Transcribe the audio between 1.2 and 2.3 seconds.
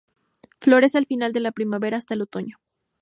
de la primavera hasta el